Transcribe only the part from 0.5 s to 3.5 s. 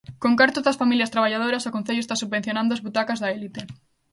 das familias traballadoras, o Concello está subvencionando as butacas da